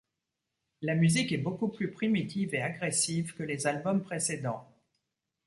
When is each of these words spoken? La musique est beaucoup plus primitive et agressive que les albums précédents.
La 0.81 0.95
musique 0.95 1.31
est 1.31 1.37
beaucoup 1.37 1.67
plus 1.69 1.91
primitive 1.91 2.55
et 2.55 2.61
agressive 2.63 3.35
que 3.35 3.43
les 3.43 3.67
albums 3.67 4.01
précédents. 4.01 4.67